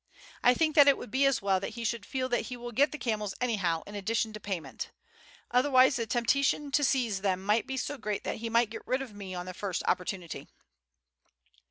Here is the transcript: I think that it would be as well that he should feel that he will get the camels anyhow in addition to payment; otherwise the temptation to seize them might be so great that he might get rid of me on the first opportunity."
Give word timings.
I 0.41 0.55
think 0.55 0.73
that 0.75 0.87
it 0.87 0.97
would 0.97 1.11
be 1.11 1.27
as 1.27 1.43
well 1.43 1.59
that 1.59 1.75
he 1.77 1.83
should 1.83 2.07
feel 2.07 2.27
that 2.29 2.47
he 2.47 2.57
will 2.57 2.71
get 2.71 2.91
the 2.91 2.97
camels 2.97 3.35
anyhow 3.39 3.83
in 3.85 3.93
addition 3.93 4.33
to 4.33 4.39
payment; 4.39 4.89
otherwise 5.51 5.97
the 5.97 6.07
temptation 6.07 6.71
to 6.71 6.83
seize 6.83 7.21
them 7.21 7.43
might 7.43 7.67
be 7.67 7.77
so 7.77 7.99
great 7.99 8.23
that 8.23 8.37
he 8.37 8.49
might 8.49 8.71
get 8.71 8.87
rid 8.87 9.03
of 9.03 9.13
me 9.13 9.35
on 9.35 9.45
the 9.45 9.53
first 9.53 9.83
opportunity." 9.87 10.47